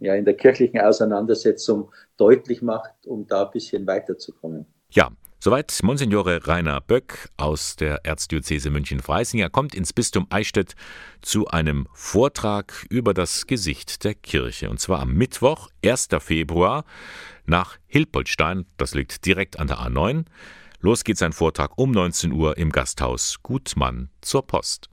[0.00, 4.66] ja, in der kirchlichen Auseinandersetzung deutlich macht, um da ein bisschen weiterzukommen.
[4.90, 5.10] Ja,
[5.44, 9.40] Soweit Monsignore Rainer Böck aus der Erzdiözese München-Freising.
[9.40, 10.74] Er kommt ins Bistum Eichstätt
[11.20, 14.70] zu einem Vortrag über das Gesicht der Kirche.
[14.70, 16.08] Und zwar am Mittwoch, 1.
[16.20, 16.86] Februar,
[17.44, 18.64] nach Hilpoltstein.
[18.78, 20.24] Das liegt direkt an der A9.
[20.80, 24.88] Los geht sein Vortrag um 19 Uhr im Gasthaus Gutmann zur Post.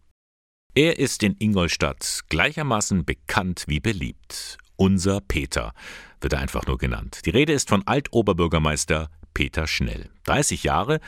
[0.75, 4.57] Er ist in Ingolstadt gleichermaßen bekannt wie beliebt.
[4.75, 5.73] Unser Peter
[6.19, 7.21] wird er einfach nur genannt.
[7.25, 10.09] Die Rede ist von Altoberbürgermeister Peter Schnell.
[10.25, 10.99] 30 Jahre,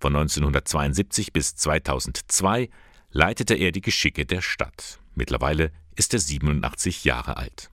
[0.00, 2.68] von 1972 bis 2002,
[3.10, 4.98] leitete er die Geschicke der Stadt.
[5.14, 7.70] Mittlerweile ist er 87 Jahre alt.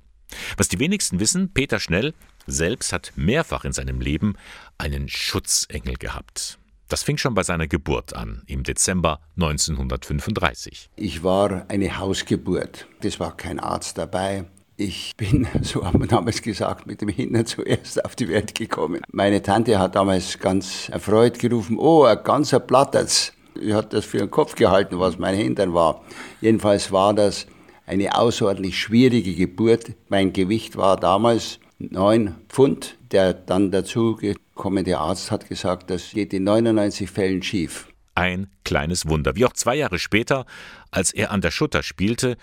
[0.57, 2.13] Was die wenigsten wissen, Peter Schnell
[2.47, 4.35] selbst hat mehrfach in seinem Leben
[4.77, 6.59] einen Schutzengel gehabt.
[6.87, 10.89] Das fing schon bei seiner Geburt an, im Dezember 1935.
[10.95, 12.87] Ich war eine Hausgeburt.
[13.01, 14.45] Es war kein Arzt dabei.
[14.77, 19.01] Ich bin, so haben wir damals gesagt, mit dem Hintern zuerst auf die Welt gekommen.
[19.11, 23.31] Meine Tante hat damals ganz erfreut gerufen, oh, ein ganzer Platterz.
[23.59, 26.03] Ich hatte das für den Kopf gehalten, was mein Hintern war.
[26.41, 27.47] Jedenfalls war das
[27.85, 29.93] eine außerordentlich schwierige Geburt.
[30.09, 32.97] Mein Gewicht war damals neun Pfund.
[33.11, 37.87] Der dann dazu gekommene Arzt hat gesagt, das geht in 99 Fällen schief.
[38.13, 40.45] Ein kleines Wunder, wie auch zwei Jahre später,
[40.91, 42.35] als er an der Schutter spielte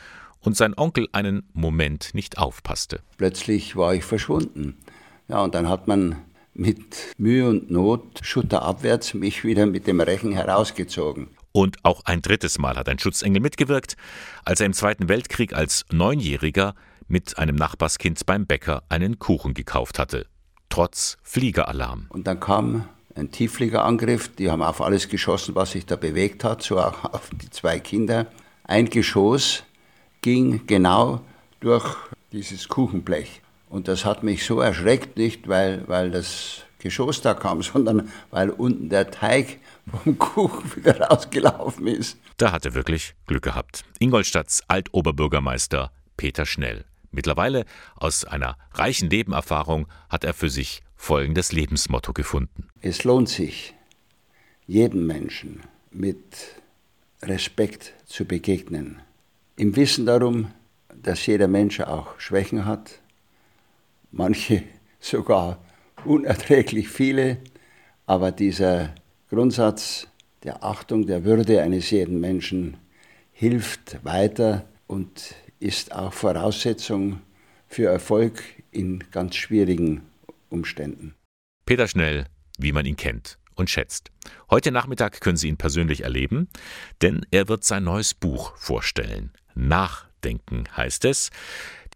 [0.43, 3.01] und sein Onkel einen Moment nicht aufpasste.
[3.17, 4.77] Plötzlich war ich verschwunden.
[5.29, 6.17] Ja, und dann hat man
[6.55, 11.29] mit Mühe und Not schutterabwärts mich wieder mit dem Rechen herausgezogen.
[11.53, 13.97] Und auch ein drittes Mal hat ein Schutzengel mitgewirkt,
[14.45, 16.75] als er im Zweiten Weltkrieg als Neunjähriger
[17.09, 20.27] mit einem Nachbarskind beim Bäcker einen Kuchen gekauft hatte.
[20.71, 22.07] Trotz Fliegeralarm.
[22.09, 24.35] Und dann kam ein Tieffliegerangriff.
[24.37, 27.79] Die haben auf alles geschossen, was sich da bewegt hat, so auch auf die zwei
[27.79, 28.27] Kinder.
[28.65, 29.65] Ein Geschoss
[30.23, 31.21] ging genau
[31.61, 31.97] durch
[32.33, 33.43] dieses Kuchenblech.
[33.69, 38.51] Und das hat mich so erschreckt, nicht weil, weil das Geschoss da kam, sondern weil
[38.51, 39.59] unten der Teig
[39.91, 42.19] vom Kuchen wieder rausgelaufen ist.
[42.37, 43.85] Da hat er wirklich Glück gehabt.
[43.99, 46.85] Ingolstadts Altoberbürgermeister Peter Schnell.
[47.11, 47.65] Mittlerweile
[47.97, 52.69] aus einer reichen Nebenerfahrung hat er für sich folgendes Lebensmotto gefunden.
[52.81, 53.75] Es lohnt sich,
[54.67, 56.23] jedem Menschen mit
[57.23, 59.03] Respekt zu begegnen.
[59.57, 60.51] Im Wissen darum,
[61.03, 63.01] dass jeder Mensch auch Schwächen hat,
[64.11, 64.63] manche
[65.01, 65.59] sogar
[66.05, 67.39] unerträglich viele,
[68.07, 68.95] aber dieser
[69.29, 70.09] Grundsatz
[70.43, 72.77] der Achtung der Würde eines jeden Menschen
[73.33, 77.21] hilft weiter und ist auch Voraussetzung
[77.67, 80.03] für Erfolg in ganz schwierigen
[80.49, 81.15] Umständen.
[81.65, 82.27] Peter Schnell,
[82.59, 84.11] wie man ihn kennt und schätzt.
[84.51, 86.49] Heute Nachmittag können Sie ihn persönlich erleben,
[87.01, 89.33] denn er wird sein neues Buch vorstellen.
[89.55, 91.31] Nachdenken heißt es.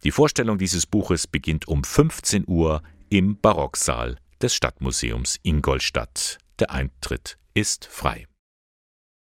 [0.05, 6.39] Die Vorstellung dieses Buches beginnt um 15 Uhr im Barocksaal des Stadtmuseums Ingolstadt.
[6.59, 8.27] Der Eintritt ist frei.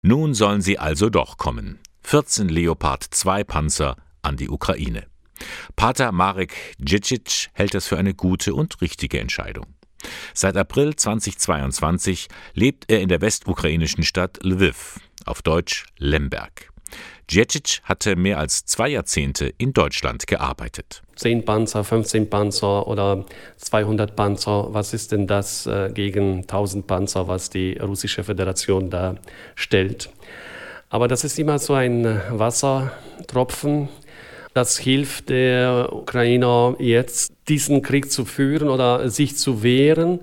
[0.02, 1.80] Nun sollen sie also doch kommen.
[2.04, 5.08] 14 Leopard 2 Panzer an die Ukraine.
[5.76, 9.66] Pater Marek Djicic hält es für eine gute und richtige Entscheidung.
[10.34, 16.70] Seit April 2022 lebt er in der westukrainischen Stadt Lviv, auf Deutsch Lemberg.
[17.30, 21.02] Djecic hatte mehr als zwei Jahrzehnte in Deutschland gearbeitet.
[21.15, 23.26] 10 Panzer, 15 Panzer oder
[23.58, 29.15] 200 Panzer, was ist denn das äh, gegen 1000 Panzer, was die russische Föderation da
[29.56, 30.10] stellt?
[30.89, 33.89] Aber das ist immer so ein Wassertropfen.
[34.54, 40.21] Das hilft der Ukrainer jetzt, diesen Krieg zu führen oder sich zu wehren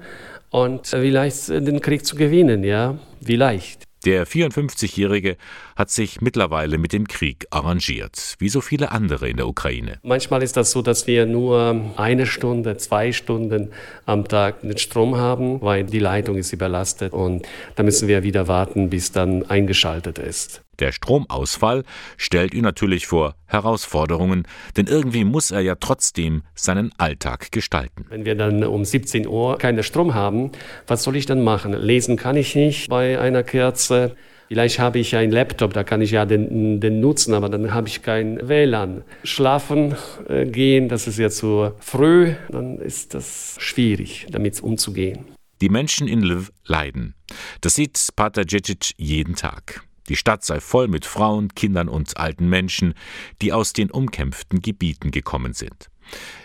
[0.50, 3.85] und vielleicht den Krieg zu gewinnen, ja, vielleicht.
[4.05, 5.37] Der 54-Jährige
[5.77, 9.99] hat sich mittlerweile mit dem Krieg arrangiert, wie so viele andere in der Ukraine.
[10.03, 13.71] Manchmal ist das so, dass wir nur eine Stunde, zwei Stunden
[14.07, 18.49] am Tag den Strom haben, weil die Leitung ist überlastet und da müssen wir wieder
[18.49, 20.65] warten, bis dann eingeschaltet ist.
[20.79, 21.85] Der Stromausfall
[22.17, 28.07] stellt ihn natürlich vor Herausforderungen, denn irgendwie muss er ja trotzdem seinen Alltag gestalten.
[28.09, 30.51] Wenn wir dann um 17 Uhr keinen Strom haben,
[30.87, 31.73] was soll ich dann machen?
[31.73, 34.17] Lesen kann ich nicht bei einer Kerze.
[34.55, 37.88] Vielleicht habe ich einen Laptop, da kann ich ja den, den nutzen, aber dann habe
[37.88, 39.03] ich kein WLAN.
[39.25, 39.97] Schlafen
[40.29, 45.25] äh, gehen, das ist ja zu früh, dann ist das schwierig, damit umzugehen.
[45.61, 47.17] Die Menschen in Lviv leiden.
[47.62, 49.83] Das sieht Pater Djecic jeden Tag.
[50.09, 52.95] Die Stadt sei voll mit Frauen, Kindern und alten Menschen,
[53.43, 55.90] die aus den umkämpften Gebieten gekommen sind.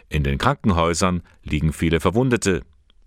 [0.10, 2.64] In den Krankenhäusern liegen viele Verwundete.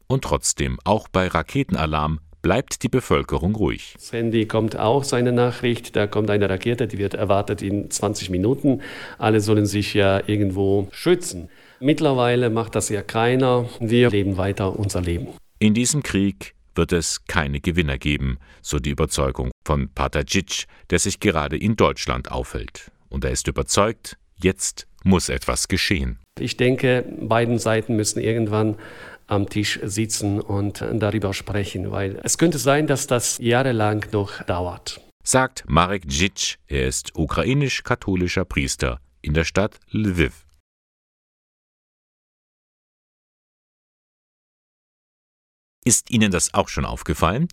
[0.07, 3.95] Und trotzdem, auch bei Raketenalarm bleibt die Bevölkerung ruhig.
[3.95, 8.31] Das Handy kommt auch seine Nachricht, da kommt eine Rakete, die wird erwartet in 20
[8.31, 8.83] Minuten.
[9.19, 11.49] Alle sollen sich ja irgendwo schützen.
[11.81, 13.69] Mittlerweile macht das ja keiner.
[13.81, 15.29] Wir leben weiter unser Leben.
[15.59, 20.99] In diesem Krieg wird es keine Gewinner geben, so die Überzeugung von Pater Dzic, der
[20.99, 22.91] sich gerade in Deutschland aufhält.
[23.09, 26.19] Und er ist überzeugt, jetzt muss etwas geschehen.
[26.39, 28.77] Ich denke, beiden Seiten müssen irgendwann
[29.33, 35.01] am Tisch sitzen und darüber sprechen, weil es könnte sein, dass das jahrelang noch dauert.
[35.25, 40.47] Sagt Marek Dzic, er ist ukrainisch-katholischer Priester in der Stadt Lviv.
[45.85, 47.49] Ist Ihnen das auch schon aufgefallen?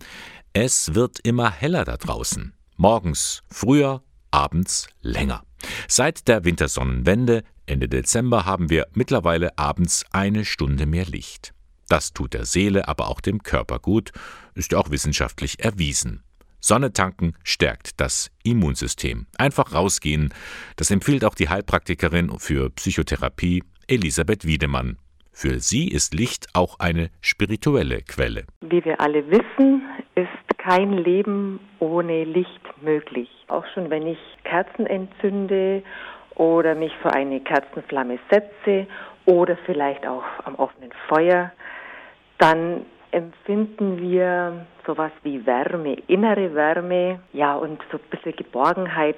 [0.52, 2.52] Es wird immer heller da draußen.
[2.76, 5.42] Morgens früher, abends länger.
[5.88, 11.54] Seit der Wintersonnenwende Ende Dezember haben wir mittlerweile abends eine Stunde mehr Licht.
[11.90, 14.12] Das tut der Seele, aber auch dem Körper gut,
[14.54, 16.22] ist ja auch wissenschaftlich erwiesen.
[16.60, 19.26] Sonne tanken stärkt das Immunsystem.
[19.36, 20.32] Einfach rausgehen,
[20.76, 24.98] das empfiehlt auch die Heilpraktikerin für Psychotherapie Elisabeth Wiedemann.
[25.32, 28.44] Für sie ist Licht auch eine spirituelle Quelle.
[28.60, 29.82] Wie wir alle wissen,
[30.14, 33.28] ist kein Leben ohne Licht möglich.
[33.48, 35.82] Auch schon wenn ich Kerzen entzünde
[36.36, 38.86] oder mich vor eine Kerzenflamme setze
[39.24, 41.50] oder vielleicht auch am offenen Feuer,
[42.40, 49.16] dann empfinden wir sowas wie Wärme, innere Wärme, ja, und so ein bisschen Geborgenheit.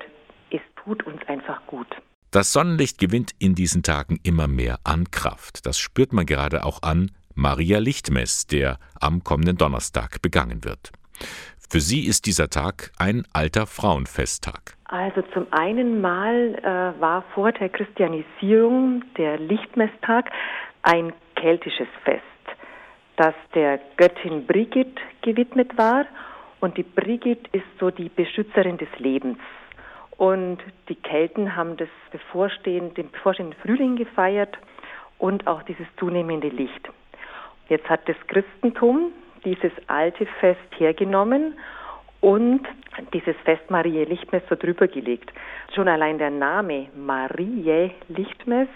[0.51, 1.87] Es tut uns einfach gut.
[2.31, 5.67] Das Sonnenlicht gewinnt in diesen Tagen immer mehr an Kraft.
[5.67, 10.93] Das spürt man gerade auch an Maria Lichtmess, der am kommenden Donnerstag begangen wird.
[11.71, 14.77] Für sie ist dieser Tag ein alter Frauenfesttag.
[14.85, 20.31] Also zum einen mal äh, war vor der Christianisierung der Lichtmesstag
[20.83, 22.23] ein keltisches Fest,
[23.17, 26.07] das der Göttin Brigid gewidmet war.
[26.61, 29.39] Und die Brigid ist so die Beschützerin des Lebens.
[30.17, 34.57] Und die Kelten haben das bevorstehend, den bevorstehenden Frühling gefeiert
[35.19, 36.89] und auch dieses zunehmende Licht.
[37.69, 39.13] Jetzt hat das Christentum
[39.45, 41.55] dieses alte Fest hergenommen
[42.21, 42.63] und
[43.13, 45.33] dieses Fest Mariä Lichtmess so drüber gelegt.
[45.75, 48.69] Schon allein der Name Mariä Lichtmess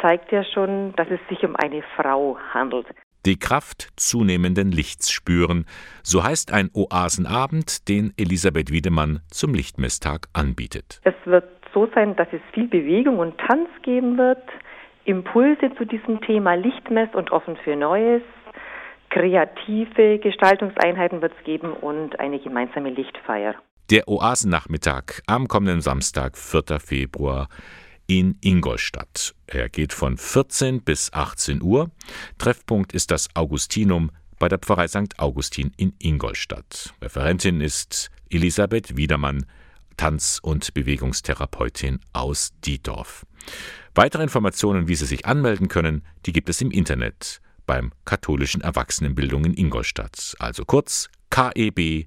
[0.00, 2.86] zeigt ja schon, dass es sich um eine Frau handelt.
[3.26, 5.66] Die Kraft zunehmenden Lichts spüren,
[6.02, 11.02] so heißt ein Oasenabend, den Elisabeth Wiedemann zum Lichtmesstag anbietet.
[11.04, 14.42] Es wird so sein, dass es viel Bewegung und Tanz geben wird,
[15.04, 18.22] Impulse zu diesem Thema Lichtmess und offen für Neues,
[19.10, 23.54] kreative Gestaltungseinheiten wird es geben und eine gemeinsame Lichtfeier.
[23.90, 26.78] Der Oasennachmittag am kommenden Samstag, 4.
[26.78, 27.48] Februar
[28.10, 29.36] in Ingolstadt.
[29.46, 31.92] Er geht von 14 bis 18 Uhr.
[32.38, 35.16] Treffpunkt ist das Augustinum bei der Pfarrei St.
[35.18, 36.92] Augustin in Ingolstadt.
[37.00, 39.46] Referentin ist Elisabeth Wiedermann,
[39.96, 43.24] Tanz- und Bewegungstherapeutin aus Diedorf.
[43.94, 49.44] Weitere Informationen, wie Sie sich anmelden können, die gibt es im Internet beim katholischen Erwachsenenbildung
[49.44, 52.00] in Ingolstadt, also kurz keb-in.de.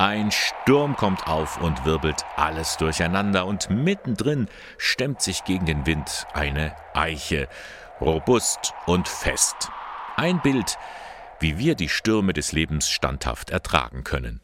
[0.00, 6.24] Ein Sturm kommt auf und wirbelt alles durcheinander und mittendrin stemmt sich gegen den Wind
[6.32, 7.48] eine Eiche,
[8.00, 9.72] robust und fest.
[10.14, 10.78] Ein Bild,
[11.40, 14.40] wie wir die Stürme des Lebens standhaft ertragen können.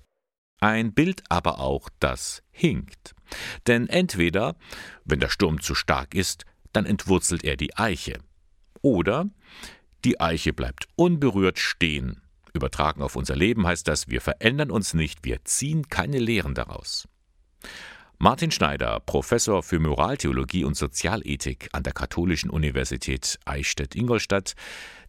[0.59, 3.15] Ein Bild aber auch, das hinkt.
[3.69, 4.57] Denn entweder,
[5.05, 8.19] wenn der Sturm zu stark ist, dann entwurzelt er die Eiche.
[8.83, 9.27] Oder
[10.05, 12.24] die Eiche bleibt unberührt stehen
[12.55, 17.09] Übertragen auf unser Leben heißt das, wir verändern uns nicht, wir ziehen keine Lehren daraus.
[18.19, 24.55] Martin Schneider, Professor für Moraltheologie und Sozialethik an der Katholischen Universität Eichstätt-Ingolstadt,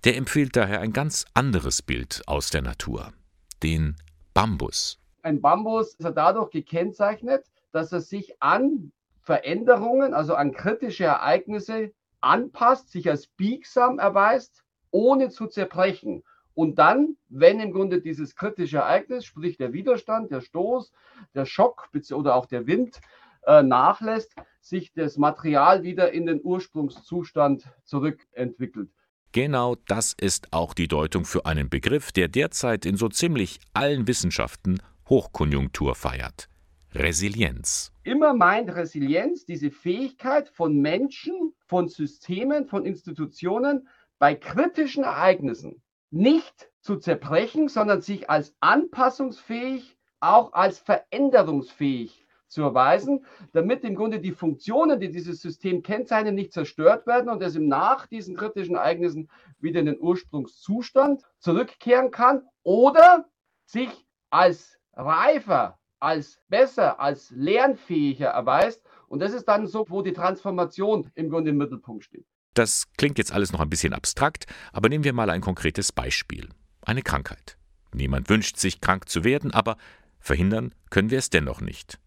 [0.06, 3.14] der empfiehlt daher ein ganz anderes Bild aus der Natur,
[3.62, 3.96] den
[4.34, 4.98] Bambus.
[5.22, 12.90] Ein Bambus ist dadurch gekennzeichnet, dass er sich an Veränderungen, also an kritische Ereignisse anpasst,
[12.90, 16.24] sich als biegsam erweist, ohne zu zerbrechen.
[16.56, 20.92] Und dann, wenn im Grunde dieses kritische Ereignis, sprich der Widerstand, der Stoß,
[21.36, 23.02] der Schock oder auch der Wind
[23.46, 28.90] äh, nachlässt, sich das Material wieder in den Ursprungszustand zurückentwickelt.
[29.34, 34.08] Genau das ist auch die Deutung für einen Begriff, der derzeit in so ziemlich allen
[34.08, 36.48] Wissenschaften Hochkonjunktur feiert.
[36.94, 37.92] Resilienz.
[38.04, 43.90] Immer meint Resilienz diese Fähigkeit von Menschen, von Systemen, von Institutionen
[44.20, 53.26] bei kritischen Ereignissen nicht zu zerbrechen, sondern sich als anpassungsfähig, auch als veränderungsfähig zu erweisen,
[53.54, 57.68] damit im Grunde die Funktionen, die dieses System kennzeichnen, nicht zerstört werden und es im
[57.68, 63.26] nach diesen kritischen Ereignissen wieder in den Ursprungszustand zurückkehren kann oder
[63.66, 63.90] sich
[64.30, 68.84] als reifer, als besser, als lernfähiger erweist.
[69.08, 72.26] Und das ist dann so, wo die Transformation im Grunde im Mittelpunkt steht.
[72.56, 76.50] Das klingt jetzt alles noch ein bisschen abstrakt, aber nehmen wir mal ein konkretes Beispiel.
[76.82, 77.58] Eine Krankheit.
[77.94, 79.78] Niemand wünscht sich, krank zu werden, aber
[80.20, 82.00] verhindern können wir es dennoch nicht.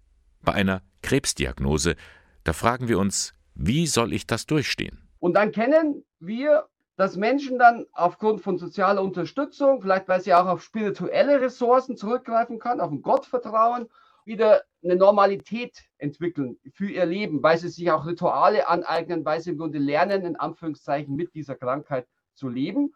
[0.43, 1.97] Bei einer Krebsdiagnose,
[2.45, 5.07] da fragen wir uns, wie soll ich das durchstehen?
[5.19, 10.47] Und dann kennen wir, dass Menschen dann aufgrund von sozialer Unterstützung, vielleicht weil sie auch
[10.47, 13.89] auf spirituelle Ressourcen zurückgreifen können, auf ein Gottvertrauen,
[14.29, 19.51] wieder eine Normalität entwickeln für ihr Leben, weil sie sich auch Rituale aneignen, weil sie
[19.51, 22.95] im Grunde lernen, in Anführungszeichen mit dieser Krankheit zu leben.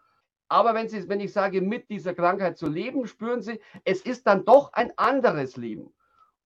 [0.48, 4.26] Aber wenn, sie, wenn ich sage, mit dieser Krankheit zu leben, spüren sie, es ist
[4.26, 5.92] dann doch ein anderes Leben.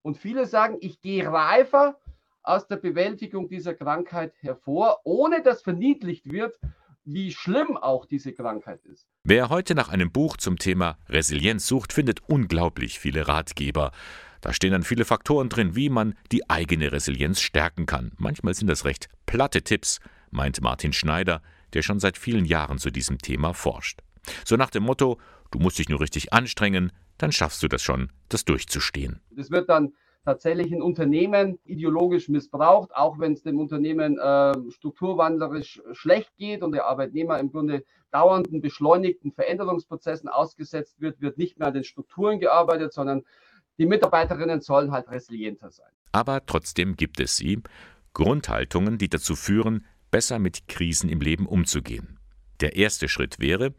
[0.03, 1.99] Und viele sagen, ich gehe reifer
[2.45, 6.59] aus der Bewältigung dieser Krankheit hervor, ohne dass verniedlicht wird,
[7.05, 9.09] wie schlimm auch diese Krankheit ist.
[9.25, 13.93] Wer heute nach einem Buch zum Thema Resilienz sucht, findet unglaublich viele Ratgeber.
[14.41, 18.13] Da stehen dann viele Faktoren drin, wie man die eigene Resilienz stärken kann.
[18.19, 22.91] Manchmal sind das recht platte Tipps, meint Martin Schneider, der schon seit vielen Jahren zu
[22.91, 24.01] diesem Thema forscht.
[24.45, 25.19] So nach dem Motto,
[25.51, 29.21] du musst dich nur richtig anstrengen, dann schaffst du das schon, das durchzustehen.
[29.31, 35.81] Das wird dann tatsächlich in Unternehmen ideologisch missbraucht, auch wenn es dem Unternehmen äh, strukturwandlerisch
[35.93, 41.69] schlecht geht und der Arbeitnehmer im Grunde dauernden beschleunigten Veränderungsprozessen ausgesetzt wird, wird nicht mehr
[41.69, 43.23] an den Strukturen gearbeitet, sondern
[43.79, 45.91] die Mitarbeiterinnen sollen halt resilienter sein.
[46.13, 47.63] Aber trotzdem gibt es sie,
[48.15, 52.19] Grundhaltungen, die dazu führen, besser mit Krisen im Leben umzugehen.
[52.61, 53.75] Der erste Schritt wäre,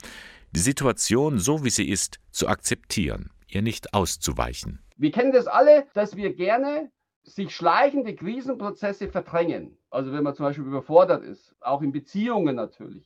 [0.52, 4.80] die Situation so wie sie ist zu akzeptieren, ihr nicht auszuweichen.
[4.96, 6.92] Wir kennen das alle, dass wir gerne
[7.24, 9.78] sich schleichende Krisenprozesse verdrängen.
[9.90, 13.06] Also wenn man zum Beispiel überfordert ist, auch in Beziehungen natürlich.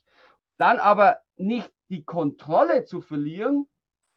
[0.57, 3.67] Dann aber nicht die Kontrolle zu verlieren,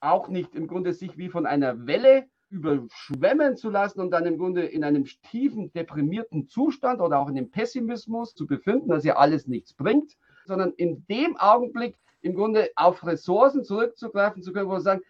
[0.01, 4.39] auch nicht im Grunde sich wie von einer Welle überschwemmen zu lassen und dann im
[4.39, 9.17] Grunde in einem tiefen, deprimierten Zustand oder auch in dem Pessimismus zu befinden, dass ja
[9.17, 14.73] alles nichts bringt, sondern in dem Augenblick im Grunde auf Ressourcen zurückzugreifen zu können, wo
[14.73, 15.03] wir sagen,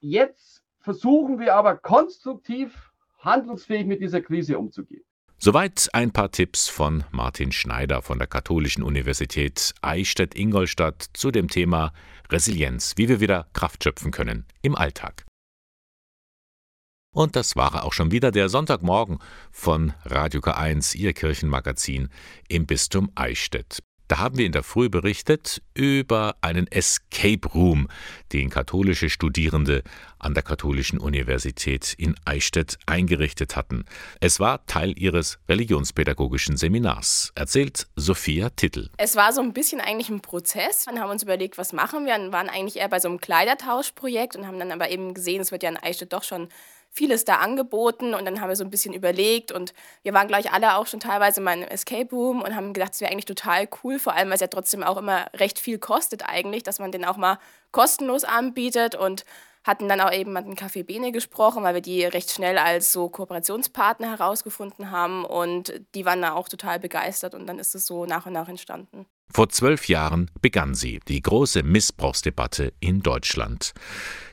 [0.00, 5.02] jetzt versuchen wir aber konstruktiv handlungsfähig mit dieser Krise umzugehen.
[5.40, 11.92] Soweit ein paar Tipps von Martin Schneider von der Katholischen Universität Eichstätt-Ingolstadt zu dem Thema
[12.28, 15.27] Resilienz, wie wir wieder Kraft schöpfen können im Alltag.
[17.18, 19.18] Und das war auch schon wieder der Sonntagmorgen
[19.50, 22.10] von Radio K1, Ihr Kirchenmagazin
[22.46, 23.80] im Bistum Eichstätt.
[24.06, 27.88] Da haben wir in der Früh berichtet über einen Escape Room,
[28.32, 29.82] den katholische Studierende
[30.20, 33.84] an der Katholischen Universität in Eichstätt eingerichtet hatten.
[34.20, 38.90] Es war Teil ihres religionspädagogischen Seminars, erzählt Sophia Tittel.
[38.96, 40.84] Es war so ein bisschen eigentlich ein Prozess.
[40.84, 43.20] Dann haben wir uns überlegt, was machen wir und waren eigentlich eher bei so einem
[43.20, 46.48] Kleidertauschprojekt und haben dann aber eben gesehen, es wird ja in Eichstätt doch schon
[46.98, 49.72] vieles da angeboten und dann haben wir so ein bisschen überlegt und
[50.02, 53.00] wir waren gleich alle auch schon teilweise mal im Escape Room und haben gedacht, es
[53.00, 56.28] wäre eigentlich total cool, vor allem weil es ja trotzdem auch immer recht viel kostet
[56.28, 57.38] eigentlich, dass man den auch mal
[57.70, 59.24] kostenlos anbietet und
[59.68, 62.90] hatten dann auch eben mit dem Café Bene gesprochen, weil wir die recht schnell als
[62.90, 67.86] so Kooperationspartner herausgefunden haben und die waren da auch total begeistert und dann ist es
[67.86, 69.04] so nach und nach entstanden.
[69.30, 73.74] Vor zwölf Jahren begann sie, die große Missbrauchsdebatte in Deutschland.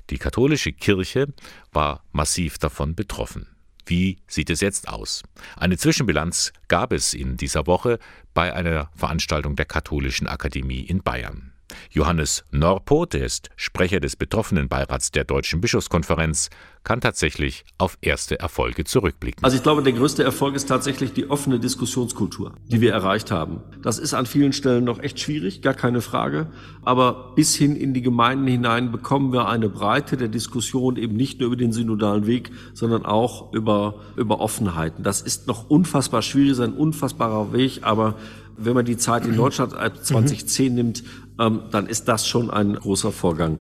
[0.10, 1.28] Die katholische Kirche
[1.74, 3.48] war massiv davon betroffen.
[3.86, 5.22] Wie sieht es jetzt aus?
[5.58, 8.00] Eine Zwischenbilanz gab es in dieser Woche
[8.34, 11.55] bei einer Veranstaltung der Katholischen Akademie in Bayern.
[11.91, 16.49] Johannes Norpo, der ist Sprecher des betroffenen Beirats der Deutschen Bischofskonferenz,
[16.86, 19.43] kann tatsächlich auf erste Erfolge zurückblicken.
[19.43, 23.61] Also ich glaube, der größte Erfolg ist tatsächlich die offene Diskussionskultur, die wir erreicht haben.
[23.82, 26.47] Das ist an vielen Stellen noch echt schwierig, gar keine Frage.
[26.84, 31.39] Aber bis hin in die Gemeinden hinein bekommen wir eine Breite der Diskussion eben nicht
[31.39, 35.03] nur über den synodalen Weg, sondern auch über, über Offenheiten.
[35.03, 38.16] Das ist noch unfassbar schwierig, ist ein unfassbarer Weg, aber
[38.57, 40.76] wenn man die Zeit in Deutschland als 2010 mhm.
[40.76, 41.03] nimmt,
[41.40, 43.58] ähm, dann ist das schon ein großer Vorgang.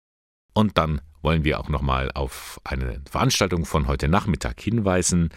[0.52, 5.30] Und dann wollen wir auch nochmal auf eine Veranstaltung von heute Nachmittag hinweisen.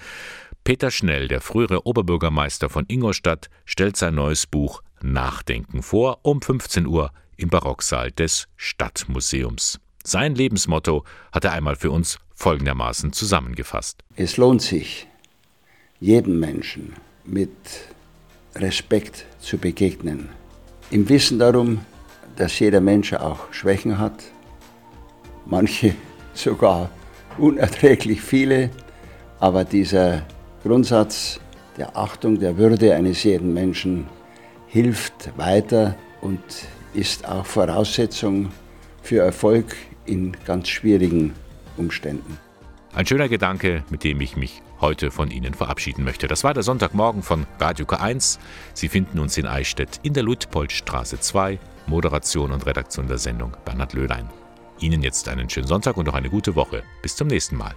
[0.63, 6.85] Peter Schnell, der frühere Oberbürgermeister von Ingolstadt, stellt sein neues Buch Nachdenken vor um 15
[6.85, 9.79] Uhr im Barocksaal des Stadtmuseums.
[10.03, 14.03] Sein Lebensmotto hat er einmal für uns folgendermaßen zusammengefasst.
[14.15, 15.07] Es lohnt sich,
[15.99, 16.93] jedem Menschen
[17.25, 17.51] mit
[18.55, 20.29] Respekt zu begegnen.
[20.89, 21.81] Im Wissen darum,
[22.37, 24.23] dass jeder Mensch auch Schwächen hat,
[25.45, 25.95] manche
[26.33, 26.89] sogar
[27.37, 28.69] unerträglich viele,
[29.39, 30.23] aber dieser
[30.63, 31.39] Grundsatz
[31.77, 34.07] der Achtung der Würde eines jeden Menschen
[34.67, 36.41] hilft weiter und
[36.93, 38.51] ist auch Voraussetzung
[39.01, 39.75] für Erfolg
[40.05, 41.33] in ganz schwierigen
[41.77, 42.37] Umständen.
[42.93, 46.27] Ein schöner Gedanke, mit dem ich mich heute von Ihnen verabschieden möchte.
[46.27, 48.39] Das war der Sonntagmorgen von Radio K1.
[48.73, 51.59] Sie finden uns in Eichstätt in der Luitpoldstraße 2.
[51.87, 54.29] Moderation und Redaktion der Sendung Bernhard Löhlein.
[54.79, 56.83] Ihnen jetzt einen schönen Sonntag und noch eine gute Woche.
[57.01, 57.75] Bis zum nächsten Mal.